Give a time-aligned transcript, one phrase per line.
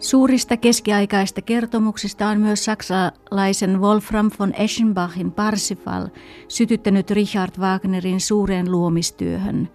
[0.00, 6.08] Suurista keskiaikaista kertomuksista on myös saksalaisen Wolfram von Eschenbachin Parsifal
[6.48, 9.68] sytyttänyt Richard Wagnerin suureen luomistyöhön.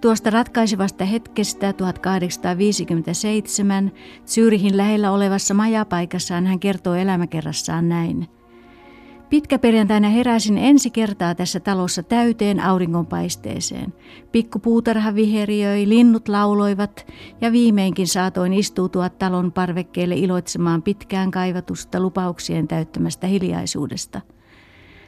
[0.00, 3.92] Tuosta ratkaisevasta hetkestä 1857
[4.26, 8.26] Zyrihin lähellä olevassa majapaikassaan hän kertoo elämäkerrassaan näin–
[9.30, 13.94] Pitkäperjantaina heräsin ensi kertaa tässä talossa täyteen auringonpaisteeseen.
[14.32, 17.06] Pikkupuutarha viheriöi, linnut lauloivat
[17.40, 24.20] ja viimeinkin saatoin istuutua talon parvekkeelle iloitsemaan pitkään kaivatusta lupauksien täyttämästä hiljaisuudesta.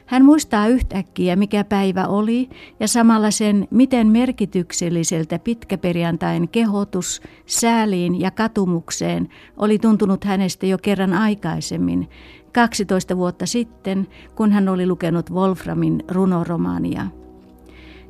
[0.05, 2.49] Hän muistaa yhtäkkiä, mikä päivä oli,
[2.79, 11.13] ja samalla sen, miten merkitykselliseltä pitkäperjantain kehotus sääliin ja katumukseen oli tuntunut hänestä jo kerran
[11.13, 12.09] aikaisemmin,
[12.53, 17.07] 12 vuotta sitten, kun hän oli lukenut Wolframin runoromaania.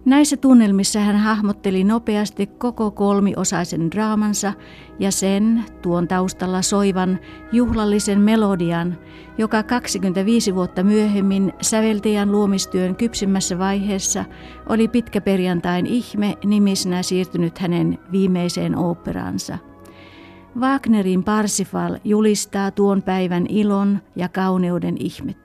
[0.06, 4.54] Näissä tunnelmissa hän hahmotteli nopeasti koko kolmiosaisen draamansa
[5.00, 7.20] ja sen, tuon taustalla soivan,
[7.52, 8.98] juhlallisen melodian,
[9.38, 14.26] joka 25 vuotta myöhemmin säveltäjän luomistyön kypsimmässä vaiheessa
[14.70, 19.58] oli pitkäperjantain ihme nimisnä siirtynyt hänen viimeiseen oopperansa–
[20.60, 25.43] Wagnerin Parsifal julistaa tuon päivän ilon ja kauneuden ihmettä.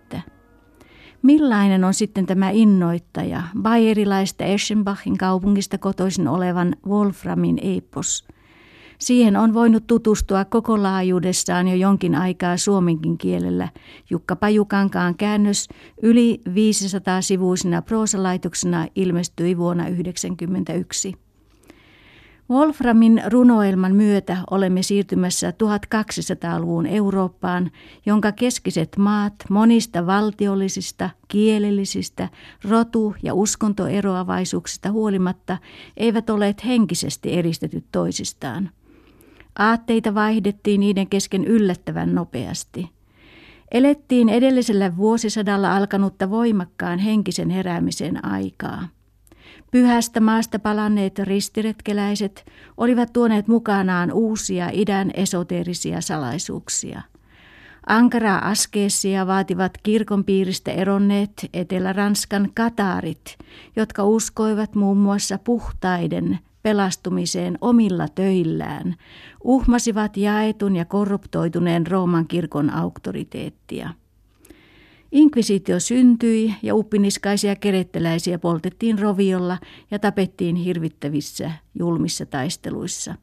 [1.23, 8.29] Millainen on sitten tämä innoittaja, bayerilaista Eschenbachin kaupungista kotoisin olevan Wolframin epos?
[8.99, 13.69] Siihen on voinut tutustua koko laajuudessaan jo jonkin aikaa suomenkin kielellä.
[14.11, 15.69] Jukka Pajukankaan käännös
[16.03, 21.28] yli 500 sivuisena proosalaitoksena ilmestyi vuonna 1991.
[22.51, 27.71] Wolframin runoelman myötä olemme siirtymässä 1200-luvun Eurooppaan,
[28.07, 32.29] jonka keskiset maat monista valtiollisista, kielellisistä,
[32.69, 35.59] rotu- ja uskontoeroavaisuuksista huolimatta
[35.97, 38.71] eivät olleet henkisesti eristetyt toisistaan.
[39.59, 42.91] Aatteita vaihdettiin niiden kesken yllättävän nopeasti.
[43.71, 48.89] Elettiin edellisellä vuosisadalla alkanutta voimakkaan henkisen heräämisen aikaa.
[49.71, 52.47] Pyhästä maasta palanneet ristiretkeläiset
[52.77, 57.03] olivat tuoneet mukanaan uusia idän esoteerisia salaisuuksia.
[57.87, 63.39] Ankaraa askeessia vaativat kirkon piiristä eronneet Etelä-Ranskan kataarit,
[63.77, 68.95] jotka uskoivat muun muassa puhtaiden pelastumiseen omilla töillään,
[69.45, 73.91] uhmasivat jaetun ja korruptoituneen Rooman kirkon auktoriteettia.
[75.13, 79.59] Inkvisitio syntyi ja uppiniskaisia keretteläisiä poltettiin roviolla
[79.91, 83.15] ja tapettiin hirvittävissä julmissa taisteluissa.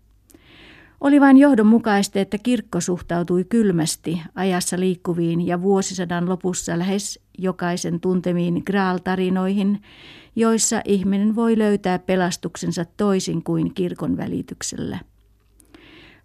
[1.01, 8.63] Oli vain johdonmukaista, että kirkko suhtautui kylmästi ajassa liikkuviin ja vuosisadan lopussa lähes jokaisen tuntemiin
[8.66, 9.81] Graal-tarinoihin,
[10.35, 15.00] joissa ihminen voi löytää pelastuksensa toisin kuin kirkon välityksellä.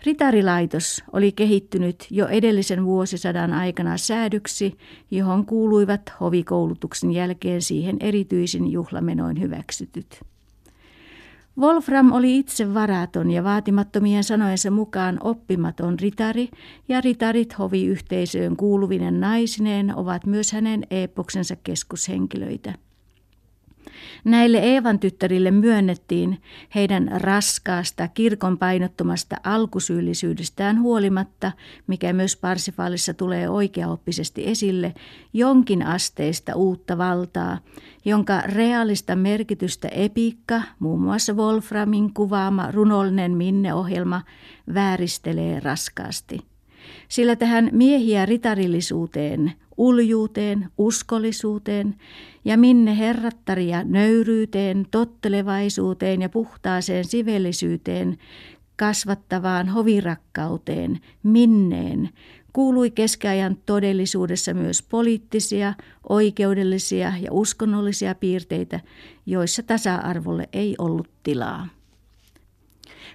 [0.07, 4.79] Ritarilaitos oli kehittynyt jo edellisen vuosisadan aikana säädyksi,
[5.11, 10.21] johon kuuluivat hovikoulutuksen jälkeen siihen erityisin juhlamenoin hyväksytyt.
[11.59, 16.49] Wolfram oli itse varaton ja vaatimattomien sanojensa mukaan oppimaton ritari,
[16.89, 22.75] ja ritarit hoviyhteisöön kuuluvinen naisineen ovat myös hänen epoksensa keskushenkilöitä.
[24.25, 26.43] Näille Eevan tyttärille myönnettiin
[26.75, 31.53] heidän raskaasta kirkon painottomasta alkusyyllisyydestään huolimatta,
[31.87, 34.95] mikä myös Parsifaalissa tulee oikeaoppisesti esille,
[35.33, 37.59] jonkin asteista uutta valtaa,
[38.05, 44.23] jonka reaalista merkitystä epiikka, muun muassa Wolframin kuvaama runollinen minneohjelma,
[44.75, 46.39] vääristelee raskaasti.
[47.09, 51.95] Sillä tähän miehiä ritarillisuuteen uljuuteen, uskollisuuteen
[52.45, 58.19] ja minne herrattaria nöyryyteen, tottelevaisuuteen ja puhtaaseen sivellisyyteen,
[58.77, 62.11] kasvattavaan hovirakkauteen, minneen,
[62.53, 65.75] kuului keskiajan todellisuudessa myös poliittisia,
[66.09, 68.81] oikeudellisia ja uskonnollisia piirteitä,
[69.27, 71.69] joissa tasa-arvolle ei ollut tilaa.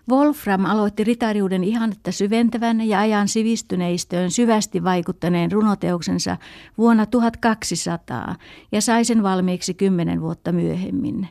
[0.10, 6.38] Wolfram aloitti ritariuden ihannetta syventävän ja ajan sivistyneistöön syvästi vaikuttaneen runoteoksensa
[6.78, 8.36] vuonna 1200
[8.72, 11.28] ja sai sen valmiiksi kymmenen vuotta myöhemmin.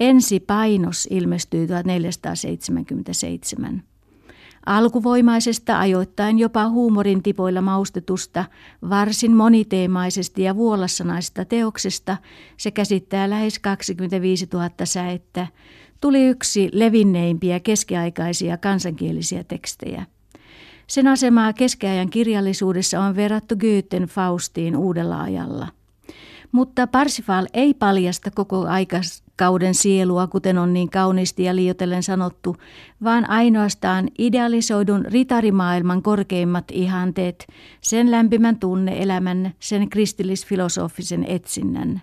[0.00, 3.82] Ensi painos ilmestyi 1477.
[4.66, 8.44] Alkuvoimaisesta ajoittain jopa huumorin tipoilla maustetusta,
[8.90, 12.16] varsin moniteemaisesti ja vuolassanaisesta teoksesta
[12.56, 15.46] se käsittää lähes 25 000 säettä,
[16.04, 20.06] tuli yksi levinneimpiä keskiaikaisia kansankielisiä tekstejä.
[20.86, 25.68] Sen asemaa keskiajan kirjallisuudessa on verrattu Goethen Faustiin uudella ajalla.
[26.52, 32.56] Mutta Parsifal ei paljasta koko aikakauden sielua, kuten on niin kauniisti ja liioitellen sanottu,
[33.04, 37.46] vaan ainoastaan idealisoidun ritarimaailman korkeimmat ihanteet,
[37.80, 42.02] sen lämpimän tunneelämän, sen kristillisfilosofisen etsinnän.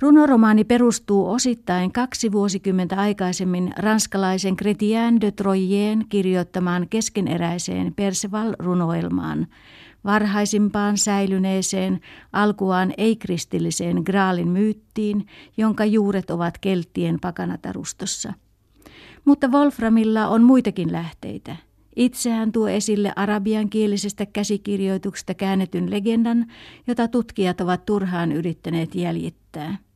[0.00, 9.46] Runoromaani perustuu osittain kaksi vuosikymmentä aikaisemmin ranskalaisen Chrétien de Troyen kirjoittamaan keskeneräiseen Perceval-runoelmaan,
[10.04, 12.00] varhaisimpaan säilyneeseen,
[12.32, 18.32] alkuaan ei-kristilliseen Graalin myyttiin, jonka juuret ovat kelttien pakanatarustossa.
[19.24, 21.56] Mutta Wolframilla on muitakin lähteitä.
[21.96, 26.46] Itse hän tuo esille arabiankielisestä käsikirjoituksesta käännetyn legendan,
[26.86, 29.87] jota tutkijat ovat turhaan yrittäneet jäljittää.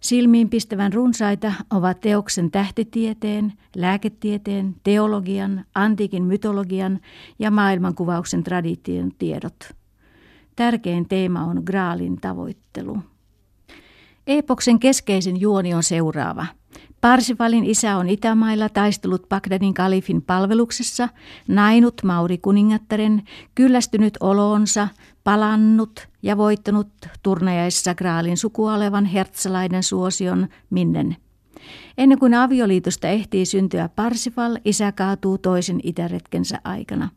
[0.00, 7.00] Silmiinpistävän runsaita ovat teoksen tähtitieteen, lääketieteen, teologian, antiikin mytologian
[7.38, 9.58] ja maailmankuvauksen tradition tiedot.
[10.56, 12.98] Tärkein teema on Graalin tavoittelu.
[14.26, 16.46] Epoksen keskeisin juoni on seuraava–
[17.00, 21.08] Parsifalin isä on Itämailla taistellut Bagdadin kalifin palveluksessa,
[21.48, 23.22] nainut Mauri kuningattaren,
[23.54, 24.88] kyllästynyt oloonsa,
[25.24, 26.88] palannut ja voittanut
[27.22, 31.16] turnajaissa Graalin sukua olevan hertsalaiden suosion minnen.
[31.98, 37.08] Ennen kuin avioliitosta ehtii syntyä Parsifal, isä kaatuu toisen itäretkensä aikana.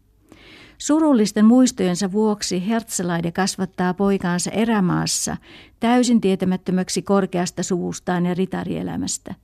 [0.78, 5.38] Surullisten muistojensa vuoksi Hertzelaide kasvattaa poikaansa erämaassa
[5.80, 9.36] täysin tietämättömäksi korkeasta suvustaan ja ritarielämästä.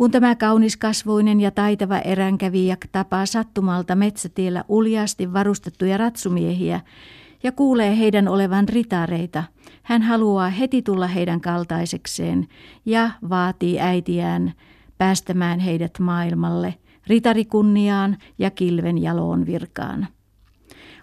[0.00, 6.80] Kun tämä kauniskasvuinen ja taitava eränkävijä tapaa sattumalta metsätiellä uljaasti varustettuja ratsumiehiä
[7.42, 9.44] ja kuulee heidän olevan ritareita,
[9.82, 12.48] hän haluaa heti tulla heidän kaltaisekseen
[12.86, 14.52] ja vaatii äitiään
[14.98, 16.74] päästämään heidät maailmalle,
[17.06, 20.06] ritarikunniaan ja kilven jaloon virkaan.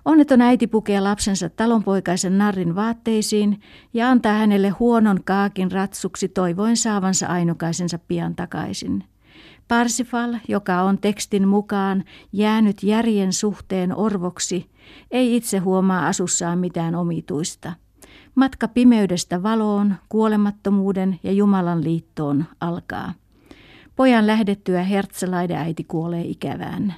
[0.07, 3.61] Onneton äiti pukee lapsensa talonpoikaisen narrin vaatteisiin
[3.93, 9.03] ja antaa hänelle huonon kaakin ratsuksi toivoen saavansa ainokaisensa pian takaisin.
[9.67, 14.69] Parsifal, joka on tekstin mukaan jäänyt järjen suhteen orvoksi,
[15.11, 17.73] ei itse huomaa asussaan mitään omituista.
[18.35, 23.13] Matka pimeydestä valoon, kuolemattomuuden ja Jumalan liittoon alkaa.
[23.95, 26.95] Pojan lähdettyä Hertzelaide äiti kuolee ikävään.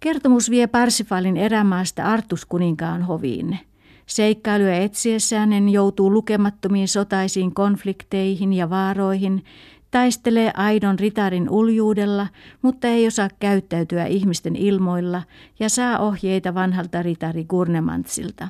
[0.00, 3.58] Kertomus vie Parsifalin erämaasta Artuskuninkaan hoviin.
[4.06, 9.44] Seikkailuja etsiessään hän joutuu lukemattomiin sotaisiin konflikteihin ja vaaroihin,
[9.90, 12.26] taistelee aidon ritarin uljuudella,
[12.62, 15.22] mutta ei osaa käyttäytyä ihmisten ilmoilla
[15.58, 18.48] ja saa ohjeita vanhalta ritari Gurnemantsilta.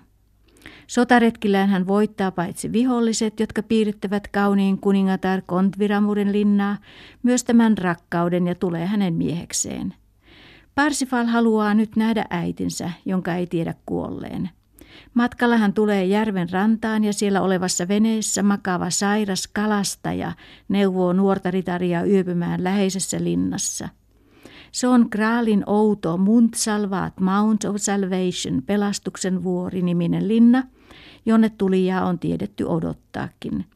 [0.86, 6.76] Sotaretkillään hän voittaa paitsi viholliset, jotka piirittävät kauniin kuningatar Kontviramuren linnaa,
[7.22, 9.94] myös tämän rakkauden ja tulee hänen miehekseen.
[10.80, 14.50] Parsifal haluaa nyt nähdä äitinsä, jonka ei tiedä kuolleen.
[15.14, 20.32] Matkalla hän tulee järven rantaan ja siellä olevassa veneessä makaava sairas kalastaja
[20.68, 23.88] neuvoo nuorta ritaria yöpymään läheisessä linnassa.
[24.72, 30.62] Se on Graalin outo Mount Salvat, Mount of Salvation, pelastuksen vuori niminen linna,
[31.26, 33.66] jonne tulijaa on tiedetty odottaakin.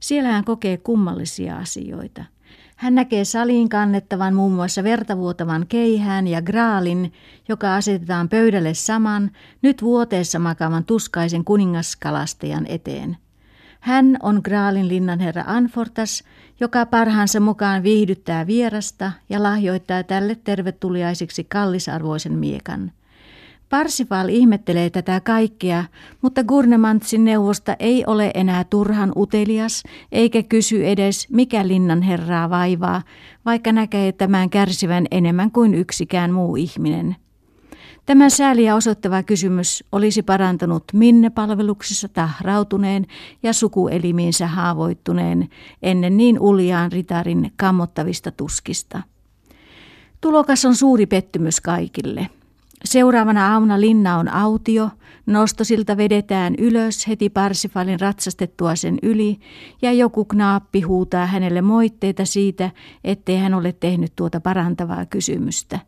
[0.00, 2.24] Siellä hän kokee kummallisia asioita–
[2.80, 7.12] hän näkee saliin kannettavan muun muassa vertavuotavan keihään ja graalin,
[7.48, 9.30] joka asetetaan pöydälle saman,
[9.62, 13.16] nyt vuoteessa makaavan tuskaisen kuningaskalastajan eteen.
[13.80, 16.24] Hän on Graalin linnan herra Anfortas,
[16.60, 22.92] joka parhaansa mukaan viihdyttää vierasta ja lahjoittaa tälle tervetuliaisiksi kallisarvoisen miekan.
[23.70, 25.84] Parsifal ihmettelee tätä kaikkea,
[26.22, 33.02] mutta Gurnemantsin neuvosta ei ole enää turhan utelias, eikä kysy edes, mikä linnan herraa vaivaa,
[33.44, 37.16] vaikka näkee tämän kärsivän enemmän kuin yksikään muu ihminen.
[38.06, 43.06] Tämä sääliä osoittava kysymys olisi parantanut Minne-palveluksessa tahrautuneen
[43.42, 45.48] ja sukuelimiinsä haavoittuneen
[45.82, 49.02] ennen niin uljaan ritarin kammottavista tuskista.
[50.20, 52.28] Tulokas on suuri pettymys kaikille–
[52.84, 54.90] Seuraavana aamuna linna on autio,
[55.26, 59.38] nostosilta vedetään ylös heti Parsifalin ratsastettua sen yli
[59.82, 62.70] ja joku knaappi huutaa hänelle moitteita siitä,
[63.04, 65.78] ettei hän ole tehnyt tuota parantavaa kysymystä.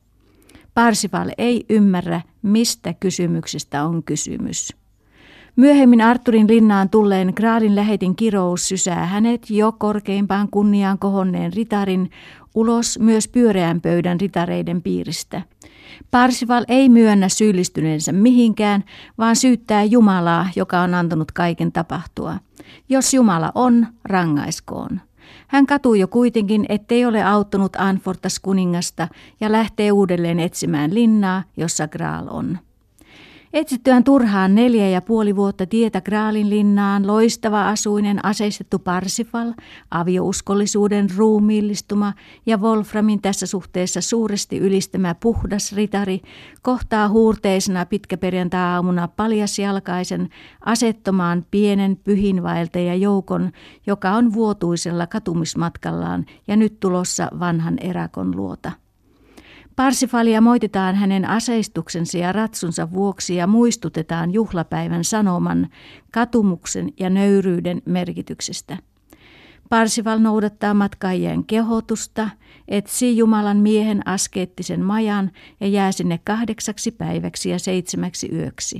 [0.74, 4.76] Parsifal ei ymmärrä, mistä kysymyksestä on kysymys.
[5.56, 12.10] Myöhemmin Arturin linnaan tulleen Graalin lähetin kirous sysää hänet jo korkeimpaan kunniaan kohonneen ritarin
[12.54, 15.42] ulos myös pyöreän pöydän ritareiden piiristä–
[16.10, 18.84] Parsival ei myönnä syyllistyneensä mihinkään,
[19.18, 22.38] vaan syyttää Jumalaa, joka on antanut kaiken tapahtua.
[22.88, 25.00] Jos Jumala on, rangaiskoon.
[25.48, 29.08] Hän katuu jo kuitenkin, ettei ole auttanut Anfortas kuningasta
[29.40, 32.58] ja lähtee uudelleen etsimään linnaa, jossa Graal on.
[33.52, 39.52] Etsittyään turhaan neljä ja puoli vuotta tietä Graalin linnaan, loistava asuinen aseistettu Parsifal,
[39.90, 42.12] aviouskollisuuden ruumiillistuma
[42.46, 46.20] ja Wolframin tässä suhteessa suuresti ylistämä puhdas ritari
[46.62, 50.28] kohtaa huurteisena pitkäperjantai-aamuna paljasjalkaisen
[50.64, 53.50] asettomaan pienen pyhinvaeltaja joukon,
[53.86, 58.81] joka on vuotuisella katumismatkallaan ja nyt tulossa vanhan erakon luota.
[59.76, 65.68] Parsifalia moititaan hänen aseistuksensa ja ratsunsa vuoksi ja muistutetaan juhlapäivän sanoman,
[66.10, 68.78] katumuksen ja nöyryyden merkityksestä.
[69.68, 72.28] Parsifal noudattaa matkaajien kehotusta,
[72.68, 78.78] etsii Jumalan miehen askeettisen majan ja jää sinne kahdeksaksi päiväksi ja seitsemäksi yöksi.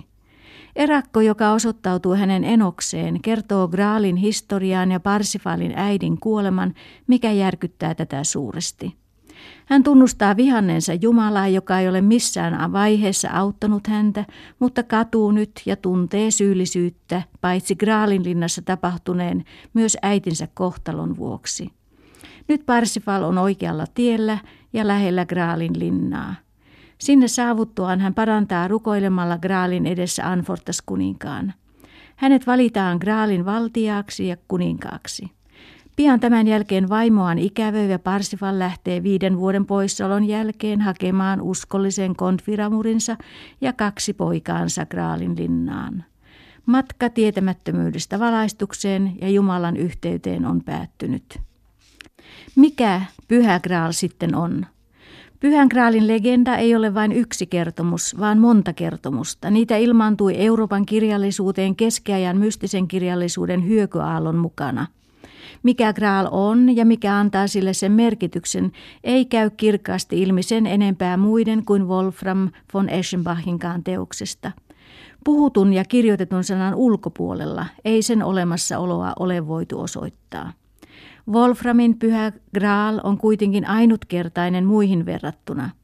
[0.76, 6.74] Erakko, joka osoittautuu hänen enokseen, kertoo Graalin historiaan ja Parsifalin äidin kuoleman,
[7.06, 9.01] mikä järkyttää tätä suuresti.
[9.66, 14.24] Hän tunnustaa vihanneensa Jumalaa, joka ei ole missään vaiheessa auttanut häntä,
[14.58, 19.44] mutta katuu nyt ja tuntee syyllisyyttä, paitsi Graalinlinnassa tapahtuneen,
[19.74, 21.70] myös äitinsä kohtalon vuoksi.
[22.48, 24.38] Nyt Parsifal on oikealla tiellä
[24.72, 26.34] ja lähellä Graalin linnaa.
[26.98, 31.54] Sinne saavuttuaan hän parantaa rukoilemalla Graalin edessä Anfortas kuninkaan.
[32.16, 35.30] Hänet valitaan Graalin valtiaaksi ja kuninkaaksi.
[36.02, 43.16] Pian tämän jälkeen vaimoaan ikävöivä Parsifal lähtee viiden vuoden poissaolon jälkeen hakemaan uskollisen konfiramurinsa
[43.60, 46.04] ja kaksi poikaansa Graalin linnaan.
[46.66, 51.38] Matka tietämättömyydestä valaistukseen ja Jumalan yhteyteen on päättynyt.
[52.56, 54.66] Mikä Pyhä Graal sitten on?
[55.40, 59.50] Pyhän Graalin legenda ei ole vain yksi kertomus, vaan monta kertomusta.
[59.50, 64.86] Niitä ilmaantui Euroopan kirjallisuuteen keskiajan mystisen kirjallisuuden hyökyaallon mukana–
[65.62, 68.72] mikä Graal on ja mikä antaa sille sen merkityksen,
[69.04, 74.52] ei käy kirkkaasti ilmi sen enempää muiden kuin Wolfram von Eschenbachinkaan teoksesta.
[75.24, 80.52] Puhutun ja kirjoitetun sanan ulkopuolella ei sen olemassaoloa ole voitu osoittaa.
[81.32, 85.70] Wolframin pyhä Graal on kuitenkin ainutkertainen muihin verrattuna–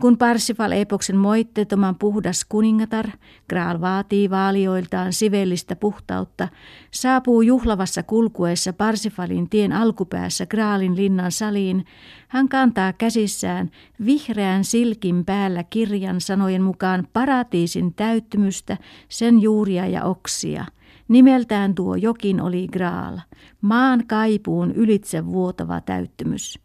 [0.00, 3.08] kun Parsifal-epoksen moitteettoman puhdas kuningatar,
[3.48, 6.48] Graal vaatii vaalioiltaan sivellistä puhtautta,
[6.90, 11.84] saapuu juhlavassa kulkuessa Parsifalin tien alkupäässä Graalin linnan saliin,
[12.28, 13.70] hän kantaa käsissään
[14.06, 18.76] vihreän silkin päällä kirjan sanojen mukaan paratiisin täyttymystä,
[19.08, 20.64] sen juuria ja oksia.
[21.08, 23.18] Nimeltään tuo jokin oli Graal,
[23.60, 26.58] maan kaipuun ylitse vuotava täyttymys.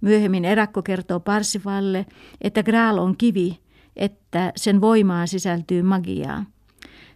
[0.00, 2.06] Myöhemmin erakko kertoo Parsifalle,
[2.40, 3.58] että Graal on kivi,
[3.96, 6.44] että sen voimaan sisältyy magiaa.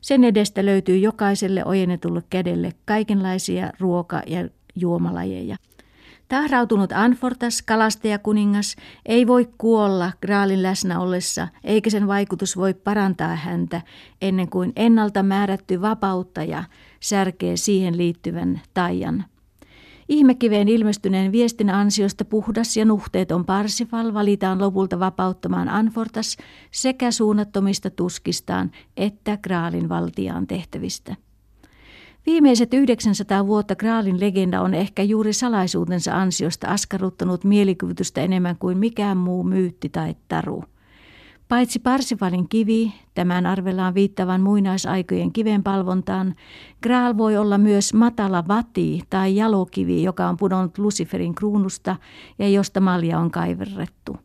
[0.00, 5.56] Sen edestä löytyy jokaiselle ojennetulle kädelle kaikenlaisia ruoka- ja juomalajeja.
[6.28, 8.76] Tahrautunut Anfortas, kalastajakuningas,
[9.06, 13.82] ei voi kuolla Graalin läsnä ollessa, eikä sen vaikutus voi parantaa häntä
[14.22, 16.64] ennen kuin ennalta määrätty vapauttaja
[17.00, 19.24] särkee siihen liittyvän taian.
[20.08, 26.36] Ihmekiveen ilmestyneen viestin ansiosta puhdas ja nuhteeton Parsifal valitaan lopulta vapauttamaan Anfortas
[26.70, 31.16] sekä suunnattomista tuskistaan että Graalin valtiaan tehtävistä.
[32.26, 39.16] Viimeiset 900 vuotta Graalin legenda on ehkä juuri salaisuutensa ansiosta askarruttanut mielikuvitysta enemmän kuin mikään
[39.16, 40.64] muu myytti tai taru–
[41.54, 46.34] Paitsi Parsivalin kivi, tämän arvellaan viittavan muinaisaikojen kivenpalvontaan,
[46.82, 51.96] Graal voi olla myös matala vati tai jalokivi, joka on pudonnut Luciferin kruunusta
[52.38, 54.16] ja josta malja on kaiverrettu.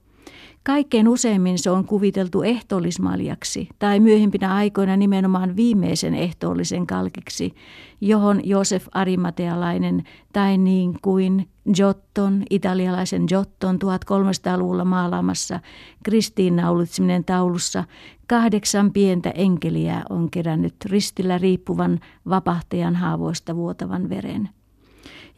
[0.63, 7.53] Kaikkein useimmin se on kuviteltu ehtoollismaljaksi tai myöhempinä aikoina nimenomaan viimeisen ehtoollisen kalkiksi,
[8.01, 15.59] johon Josef Arimatealainen tai niin kuin Giotton, italialaisen Giotton 1300-luvulla maalaamassa
[16.03, 17.83] kristiinnaulitseminen taulussa
[18.27, 21.99] kahdeksan pientä enkeliä on kerännyt ristillä riippuvan
[22.29, 24.49] vapahtajan haavoista vuotavan veren.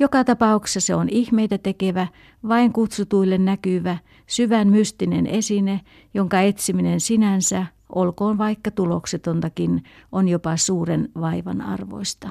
[0.01, 2.07] Joka tapauksessa se on ihmeitä tekevä,
[2.47, 5.81] vain kutsutuille näkyvä, syvän mystinen esine,
[6.13, 7.65] jonka etsiminen sinänsä,
[7.95, 12.29] olkoon vaikka tuloksetontakin, on jopa suuren vaivan arvoista.